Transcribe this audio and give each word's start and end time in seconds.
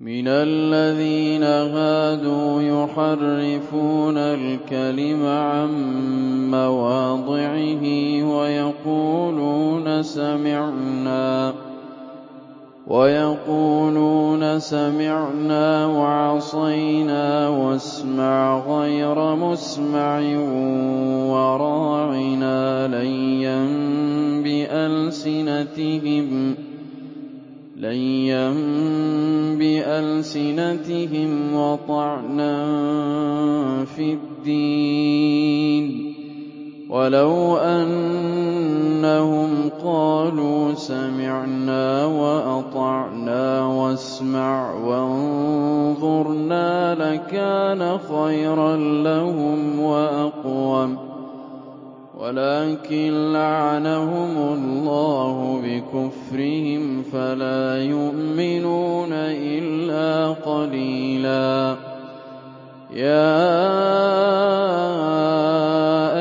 مِنَ 0.00 0.28
الَّذِينَ 0.28 1.42
هَادُوا 1.42 2.62
يُحَرِّفُونَ 2.62 4.16
الْكَلِمَ 4.18 5.24
عَن 5.26 5.70
مَّوَاضِعِهِ 6.50 7.84
وَيَقُولُونَ 12.86 14.60
سَمِعْنَا 14.60 15.86
وَعَصَيْنَا 15.86 17.48
وَاسْمَعْ 17.48 18.58
غَيْرَ 18.68 19.34
مُسْمَعٍ 19.34 20.20
وَرَاعِنَا 21.32 22.88
لَيًّا 22.88 23.58
بِأَلْسِنَتِهِمْ. 24.44 25.46
وَطَعْنًا 31.54 32.54
فِي 33.84 34.12
الدِّينِ 34.16 35.86
ۚ 35.92 35.96
وَلَوْ 36.90 37.56
أَنَّهُمْ 37.56 39.50
قَالُوا 39.84 40.74
سَمِعْنَا 40.74 42.04
وَأَطَعْنَا 42.06 43.66
وَاسْمَعْ 43.66 44.74
وَانظُرْنَا 44.74 46.64
لَكَانَ 46.94 47.98
خَيْرًا 47.98 48.76
لَّهُمْ 48.76 49.80
وَأَقْوَمَ 49.80 50.96
ۚ 50.96 51.15
وَلَٰكِن 52.16 53.32
لَّعَنَهُمُ 53.32 54.36
اللَّهُ 54.36 55.60
بِكُفْرِهِمْ 55.64 57.02
فَلَا 57.12 57.82
يُؤْمِنُونَ 57.82 59.12
إِلَّا 59.12 60.28
قَلِيلًا. 60.28 61.76
يَا 62.92 63.36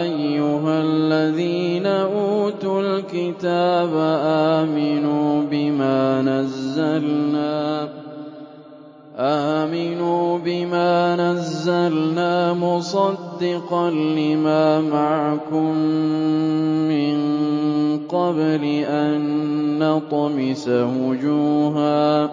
أَيُّهَا 0.03 0.81
الَّذِينَ 0.81 1.86
أُوتُوا 1.86 2.81
الْكِتَابَ 2.81 3.92
آمِنُوا 4.25 5.44
بِمَا 5.52 6.22
نَزَّلْنَا 6.22 7.88
مُصَدِّقًا 12.53 13.89
لِّمَا 13.91 14.81
مَعَكُم 14.81 15.71
مِّن 16.91 17.17
قَبْلِ 18.11 18.63
أَن 18.83 19.19
نَّطْمِسَ 19.80 20.67
وُجُوهًا 20.67 22.27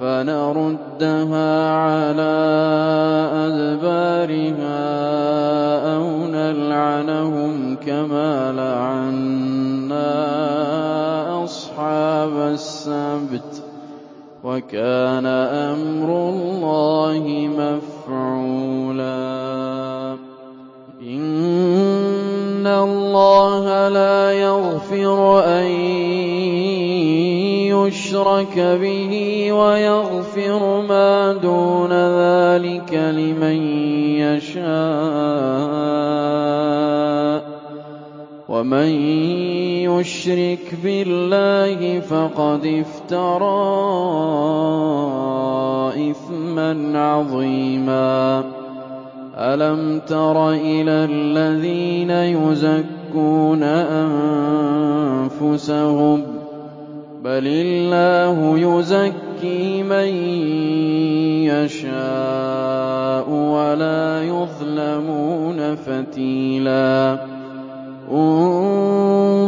فَنَرُدَّهَا 0.00 1.50
عَلَىٰ 1.70 2.38
أَدْبَارِهَا 3.50 4.78
أَوْ 5.96 6.06
نَلْعَنَهُمْ 6.26 7.76
كَمَا 7.86 8.52
لَعَنَّا 8.52 10.06
أَصْحَابَ 11.44 12.34
السَّبْتِ 12.54 13.52
ۚ 13.54 13.69
وَكَانَ 14.44 15.26
أَمْرُ 15.26 16.08
اللَّهِ 16.28 17.24
مَفْعُولًا. 17.58 19.10
إِنَّ 21.02 22.66
اللَّهَ 22.66 23.88
لَا 23.88 24.32
يَغْفِرُ 24.32 25.44
أَن 25.44 25.66
يُشْرَكَ 27.68 28.58
بِهِ 28.58 29.12
وَيَغْفِرُ 29.52 30.80
مَا 30.80 31.32
دُونَ 31.32 31.92
ذَٰلِكَ 31.92 32.94
لِمَن 32.94 33.58
يَشَاءُ 34.16 34.64
ۚ. 37.40 37.44
وَمَن 38.48 38.88
يُشْرِكْ 39.98 40.74
بِاللَّهِ 40.84 42.00
فَقَدِ 42.00 42.66
افْتَرَىٰ 42.66 43.50
إِثْمًا 46.10 46.98
عَظِيمًا. 46.98 48.44
أَلَمْ 49.36 50.00
تَرَ 50.08 50.50
إِلَى 50.50 50.90
الَّذِينَ 50.90 52.10
يُزَكُّونَ 52.10 53.62
أَنفُسَهُم 55.32 56.22
ۚ؟ 56.22 56.24
بَلِ 57.24 57.46
اللَّهُ 57.46 58.58
يُزَكِّي 58.58 59.82
مَن 59.82 60.08
يَشَاءُ 61.46 63.30
وَلَا 63.30 64.22
يُظْلَمُونَ 64.22 65.74
فَتِيلًا. 65.74 67.18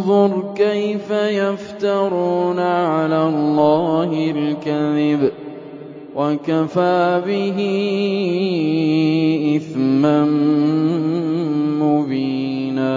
انظُرْ 0.02 0.54
كَيْفَ 0.54 1.10
يَفْتَرُونَ 1.10 2.58
عَلَى 2.58 3.22
اللَّهِ 3.22 4.32
الْكَذِبَ 4.36 5.30
ۖ 5.30 5.32
وَكَفَىٰ 6.16 7.22
بِهِ 7.26 7.58
إِثْمًا 9.56 10.24
مُّبِينًا. 11.82 12.92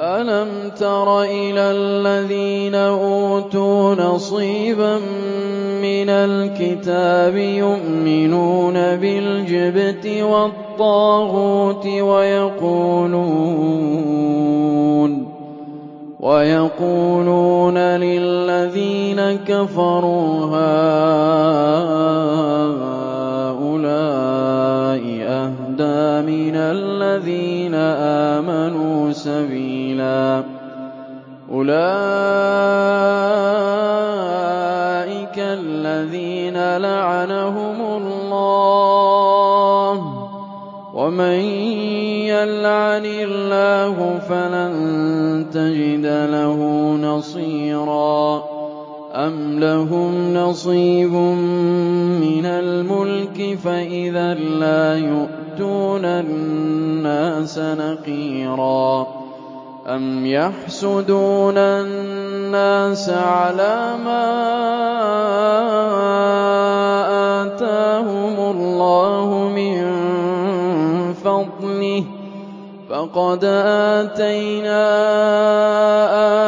أَلَمْ 0.00 0.48
تَرَ 0.80 1.22
إِلَى 1.22 1.64
الَّذِينَ 1.76 2.74
أُوتُوا 2.74 3.94
نَصِيبًا 3.94 4.98
مِّنَ 5.82 6.08
الْكِتَابِ 6.08 7.36
يُؤْمِنُونَ 7.36 8.74
بِالْجِبْتِ 8.74 10.06
وَالطَّاغُوتِ 10.22 11.86
وَيَقُولُونَ 11.86 13.56
لِلَّذِينَ 17.78 19.20
كَفَرُوا 19.46 20.30
هَٰؤُلَاءِ 20.56 22.02
أَهْدَىٰ 25.22 26.26
مِنَ 26.26 26.56
الَّذِينَ 26.56 27.74
آمَنُوا 28.34 29.12
سَبِيلًا 29.12 30.44
أُولَٰئِكَ 31.52 31.76
الَّذِينَ 35.38 36.76
لَعَنَهُمُ 36.76 37.78
اللَّهُ 38.02 39.94
ۖ 39.94 40.00
وَمَن 40.94 41.38
يَلْعَنِ 42.42 43.06
اللَّهُ 43.06 44.18
فَلَن 44.28 44.74
تَجِدَ 45.52 46.06
لَهُ 46.30 46.58
نَصِيرًا. 47.02 48.42
أَمْ 49.14 49.60
لَهُمْ 49.60 50.34
نَصِيبٌ 50.34 51.12
مِّنَ 52.20 52.46
الْمُلْكِ 52.46 53.58
فَإِذًا 53.64 54.34
لَّا 54.34 54.96
يُؤْتُونَ 54.96 56.04
النَّاسَ 56.04 57.58
نَقِيرًا. 57.58 59.06
أَمْ 59.86 60.26
يَحْسُدُونَ 60.26 61.58
النَّاسَ 61.58 63.10
عَلَىٰ 63.10 63.96
مَا 64.04 64.26
آتَاهُمُ 67.42 68.56
اللَّهُ 68.56 69.45
فَقَدْ 72.96 73.44
آتَيْنَا 73.44 74.84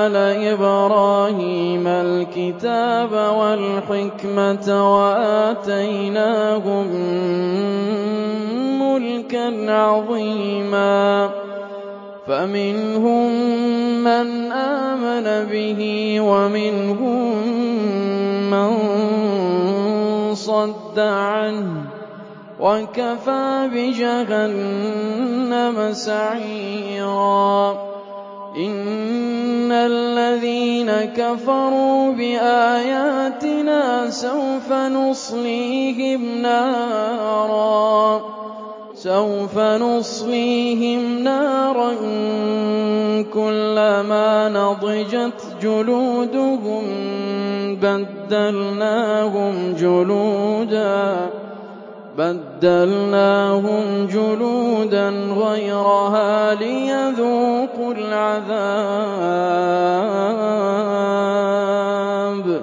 آلَ 0.06 0.16
إِبْرَاهِيمَ 0.16 1.86
الْكِتَابَ 1.86 3.12
وَالْحِكْمَةَ 3.12 4.68
وَآتَيْنَاهُم 4.96 6.86
مُّلْكًا 8.82 9.72
عَظِيمًا. 9.72 11.30
فَمِنْهُم 12.26 13.28
مَّنْ 14.04 14.52
آمَنَ 14.52 15.26
بِهِ 15.52 15.80
وَمِنْهُم 16.20 17.22
مَّن 18.50 18.70
صَدَّ 20.34 20.98
عَنْهُ 20.98 21.84
ۚ. 21.84 21.87
وَكَفَىٰ 22.60 23.70
بِجَهَنَّمَ 23.74 25.92
سَعِيرًا. 25.92 27.72
إِنَّ 28.58 29.72
الَّذِينَ 29.72 30.90
كَفَرُوا 30.90 32.12
بِآيَاتِنَا 32.12 34.10
سَوْفَ 34.10 34.72
نُصْلِيهِمْ 39.58 41.22
نَارًا. 41.22 41.94
كُلَّمَا 43.34 44.48
نَضِجَتْ 44.48 45.42
جُلُودُهُم 45.62 46.84
بَدَّلْنَاهُمْ 47.76 49.74
جُلُودًا. 49.78 51.30
بَدَّلْنَاهُمْ 52.18 54.06
جُلُودًا 54.06 55.10
غَيْرَهَا 55.10 56.54
لِيَذُوقُوا 56.54 57.94
الْعَذَابَ 57.94 58.46
ۗ. 62.44 62.62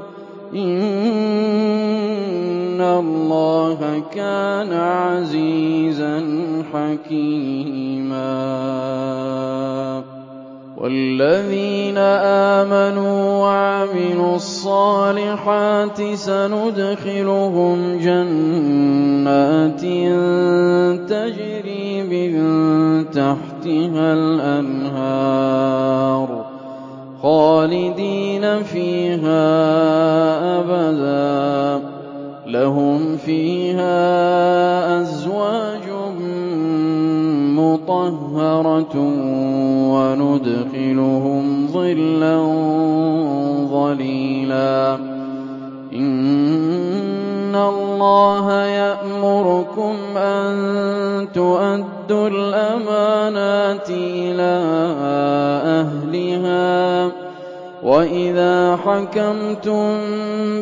إِنَّ 0.56 0.96
اللَّهَ 2.82 4.04
كَانَ 4.16 4.74
عَزِيزًا 4.74 6.24
حَكِيمًا. 6.74 8.55
وَالَّذِينَ 10.86 11.98
آمَنُوا 11.98 13.18
وَعَمِلُوا 13.42 14.36
الصَّالِحَاتِ 14.36 16.02
سَنُدْخِلُهُمْ 16.14 17.78
جَنَّاتٍ 17.98 19.82
تَجْرِي 21.10 21.86
مِن 22.06 22.34
تَحْتِهَا 23.10 24.14
الْأَنْهَارُ 24.14 25.48
خَالِدِينَ 27.22 28.46
فِيهَا 28.64 29.42
أَبَدًا 30.60 31.82
ۖ 31.82 31.82
لَّهُمْ 32.48 33.18
فِيهَا 33.18 33.98
أَزْوَاجٌ 35.02 35.86
مُّطَهَّرَةٌ 37.58 38.96
وَنُدْخِلُهُمْ 40.22 41.68
ظِلًّا 41.68 42.38
ظَلِيلًا. 43.72 44.96
إِنَّ 45.94 47.56
اللَّهَ 47.56 48.66
يَأْمُرُكُمْ 48.66 49.96
أَن 50.18 50.56
تُؤَدُّوا 51.34 52.28
الْأَمَانَاتِ 52.28 53.90
إِلَىٰ 53.90 54.64
أَهْلِهَا. 55.84 57.12
وَإِذَا 57.84 58.78
حَكَمْتُم 58.86 59.88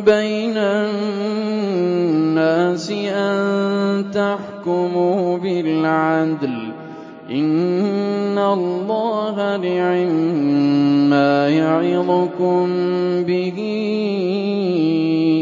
بَيْنَ 0.00 0.56
النَّاسِ 0.56 2.90
أَن 3.08 4.04
تَحْكُمُوا 4.14 5.38
بِالْعَدْلِ 5.38 6.70
ۚ 6.70 6.74
اللَّهَ 8.44 9.56
نِعِمَّا 9.56 11.48
يَعِظُكُم 11.48 12.66
بِهِ 13.24 13.52
ۗ. 13.56 13.60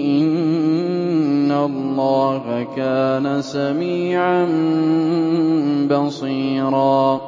إِنَّ 0.07 1.53
اللَّهَ 1.53 2.67
كَانَ 2.77 3.43
سَمِيعًا 3.43 4.45
بَصِيرًا. 5.91 7.21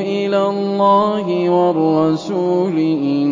إِلَى 0.00 0.48
اللَّهِ 0.48 1.50
وَالرَّسُولِ 1.50 2.78
إِن 2.78 3.28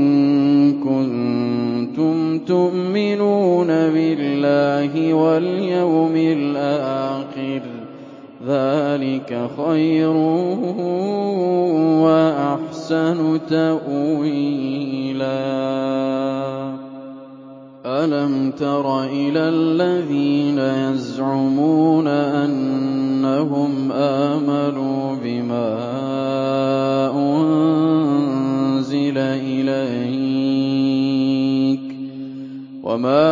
كُنتُمْ 0.85 2.39
تُؤْمِنُونَ 2.39 3.67
بِاللَّهِ 3.67 5.15
وَالْيَوْمِ 5.15 6.15
الْآخِرِ 6.17 7.61
ۚ 7.61 7.73
ذَٰلِكَ 8.47 9.51
خَيْرٌ 9.57 10.17
وَأَحْسَنُ 12.05 13.41
تَأْوِيلًا. 13.51 15.33
أَلَمْ 18.05 18.51
تَرَ 18.51 19.05
إِلَى 19.05 19.49
الَّذِينَ 19.49 20.59
يَزْعُمُونَ 20.59 22.07
أَنَّهُمْ 22.07 23.93
آمَنُوا 23.93 25.17
بِمَا 25.25 25.79
أُنزِلَ 27.15 29.19
إِلَيْكَ 29.47 29.95
وَمَا 32.83 33.31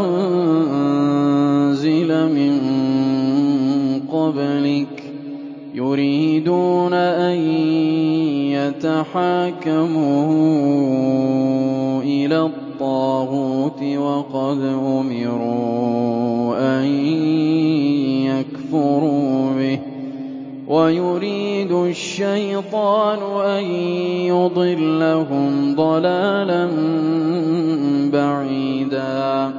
أُنزِلَ 0.00 2.08
مِن 2.32 2.60
قَبْلِكَ 4.12 5.12
يُرِيدُونَ 5.74 6.92
أَن 6.94 7.36
يَتَحَاكَمُوا 8.56 10.24
إِلَى 12.02 12.40
الطَّاغُوتِ 12.40 12.63
وَقَدْ 13.98 14.60
أُمِرُوا 15.00 16.56
أَن 16.58 16.84
يَكْفُرُوا 18.30 19.50
بِهِ 19.58 19.76
ۚ 19.76 19.80
وَيُرِيدُ 20.68 21.72
الشَّيْطَانُ 21.72 23.18
أَن 23.44 23.64
يُضِلَّهُمْ 24.32 25.74
ضَلَالًا 25.76 26.68
بَعِيدًا 28.12 29.52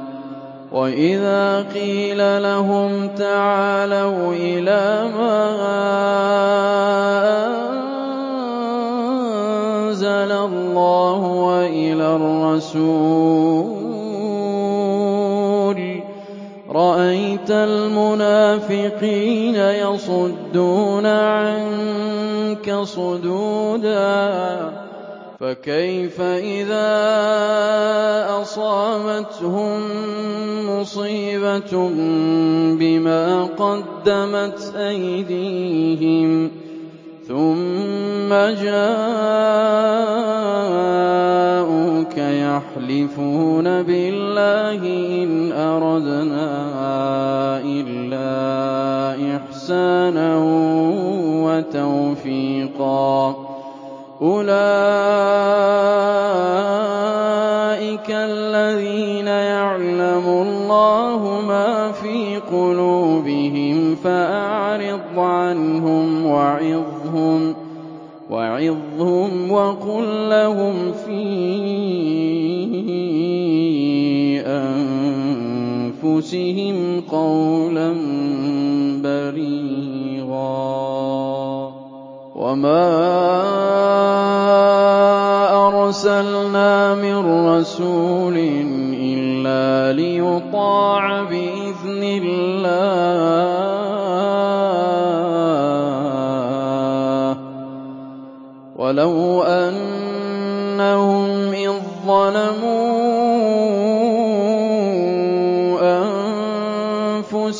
وَإِذَا 0.72 1.62
قِيلَ 1.74 2.42
لَهُمْ 2.42 3.08
تَعَالَوْا 3.18 4.34
إِلَىٰ 4.34 5.08
مَا 5.18 5.85
الرَّسُولِ. 12.74 13.76
رَأَيْتَ 16.70 17.50
الْمُنَافِقِينَ 17.50 19.54
يَصُدُّونَ 19.54 21.06
عَنكَ 21.06 22.78
صُدُودًا. 22.82 24.72
فَكَيْفَ 25.40 26.20
إِذَا 26.20 26.92
أَصَابَتْهُم 28.42 29.80
مُّصِيبَةٌ 30.70 31.90
بِمَا 32.80 33.44
قَدَّمَتْ 33.44 34.72
أَيْدِيهِمْ؟ 34.76 36.50
ثُمَّ 37.28 38.30
جَاءُوكَ 38.62 40.35
يَحْلِفُونَ 42.46 43.66
بِاللَّهِ 43.82 44.82
إِنْ 45.22 45.52
أَرَدْنَا 45.52 46.50
إِلَّا 47.64 48.26
إِحْسَانًا 49.36 50.30
وَتَوْفِيقًا 51.46 53.32
ۚ. 53.32 53.36
أُولَٰئِكَ 54.22 54.56
الَّذِينَ 58.10 59.26
يَعْلَمُ 59.26 60.26
اللَّهُ 60.26 61.40
مَا 61.48 61.92
فِي 61.92 62.36
قُلُوبِهِمْ 62.52 63.94
فَأَعْرِضْ 64.04 65.18
عَنْهُمْ 65.18 66.26
وَعِظْهُمْ 68.30 69.50
وَقُل 69.50 70.28
لَّهُمْ 70.28 70.92
أَنفُسِهِمْ 76.26 77.00
قَوْلًا 77.00 77.92
بَلِيغًا. 79.02 80.26
وَمَا 82.34 82.86
أَرْسَلْنَا 85.68 86.94
مِن 86.94 87.46
رَّسُولٍ 87.46 88.36
إِلَّا 88.98 89.92
لِيُطَاعَ 89.92 91.22
بِإِذْنِ 91.22 92.02
اللَّهِ 92.22 92.74
ۚ. 97.34 97.38
وَلَوْ 98.76 99.42
أَنَّهُمْ 99.42 99.65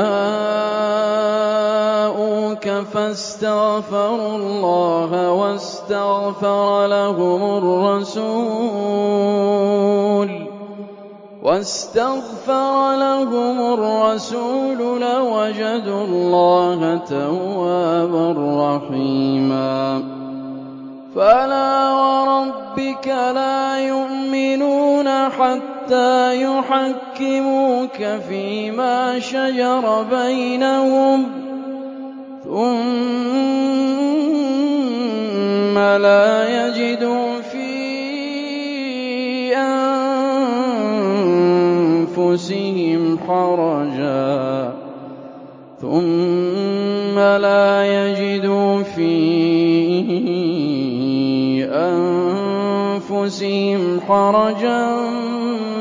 فاستغفروا 2.93 4.35
الله 4.35 5.31
واستغفر 5.31 6.87
لهم 6.87 7.57
الرسول 7.57 8.33
واستغفر 11.43 12.95
لهم 12.95 13.73
الرسول 13.73 15.01
لوجدوا 15.01 16.03
الله 16.03 16.97
توابا 16.97 18.27
رحيما. 18.63 20.22
فلا 21.15 21.93
وربك 21.93 23.07
لا 23.07 23.79
يؤمنون 23.87 25.29
حتى 25.29 26.41
يحكموك 26.43 28.05
فيما 28.29 29.19
شجر 29.19 30.03
بينهم. 30.11 31.25
ثم 32.43 32.63
لا 35.77 36.67
يجدوا 36.67 37.41
في 37.41 37.73
أنفسهم 42.17 43.19
حرجا. 43.27 44.73
ثم 45.81 47.19
لا 47.19 47.85
يجدوا 47.85 48.83
في 48.83 50.42
أنفسهم 53.23 53.99
حرجا 54.07 54.85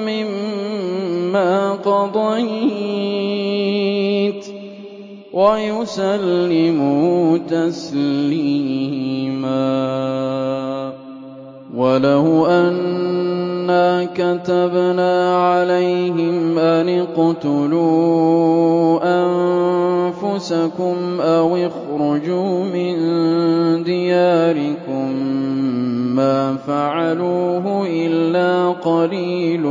مما 0.06 1.72
قضيت 1.72 2.44
ويسلموا 5.32 7.38
تسليما. 7.38 8.12
ولو 11.76 12.46
أنا 12.46 14.04
كتبنا 14.14 15.36
عليهم 15.36 16.58
أن 16.58 16.88
اقتلوا 16.88 18.02
أنفسكم 20.22 21.20
أو 21.20 21.56
اخرجوا 21.56 22.64
من 22.64 22.94
دياركم 23.84 24.81
فعلوه 26.66 27.86
إلا 27.88 28.68
قليل 28.68 29.62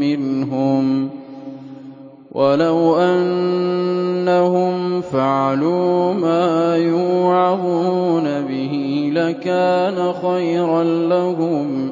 منهم 0.00 1.10
ولو 2.32 2.96
أنهم 2.96 5.00
فعلوا 5.00 6.14
ما 6.14 6.76
يوعظون 6.76 8.24
به 8.24 9.10
لكان 9.14 10.12
خيرا 10.12 10.84
لهم 10.84 11.90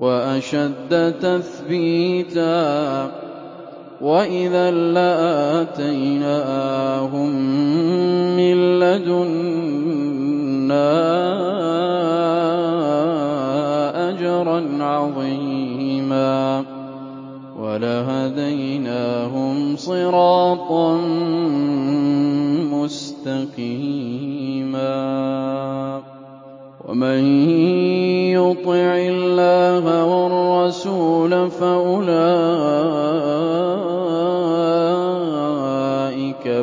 وأشد 0.00 1.14
تثبيتا 1.20 3.10
وإذا 4.00 4.70
لآتيناهم 4.70 5.82
من 8.36 8.80
لدنا 8.80 9.62
أجرا 14.42 14.84
عظيما 14.84 16.64
ولهديناهم 17.58 19.16
صراطا 19.76 20.96
مستقيما 22.72 24.02
ومن 26.88 27.24
يطع 28.34 28.96
الله 28.96 30.04
والرسول 30.04 31.50
فأولئك 31.50 32.06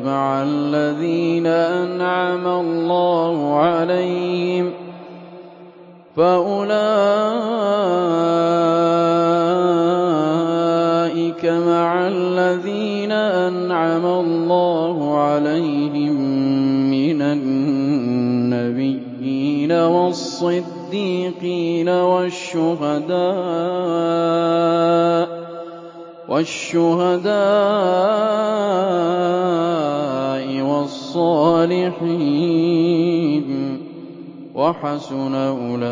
مع 0.06 0.44
الذين 0.44 1.48
أنعم 1.48 2.48
الله 2.48 3.56
عليهم 3.56 4.89
فأولئك 6.20 6.60
مع 11.46 12.08
الذين 12.08 13.12
أنعم 13.12 14.06
الله 14.06 15.18
عليهم 15.18 16.16
من 16.92 17.22
النبيين 17.22 18.62
والصديقين 19.72 20.70
والشهداء 21.90 23.20
والشهداء 26.30 27.30
والصالحين 30.62 32.10
وحسن 34.60 35.36
أولئك 35.36 35.90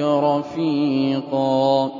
رفيقا. 0.00 1.90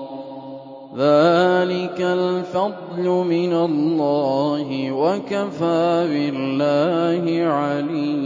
ذلك 0.96 2.00
الفضل 2.00 3.06
من 3.06 3.52
الله 3.52 4.92
وكفى 4.92 6.06
بالله 6.10 7.52
عليما 7.52 8.17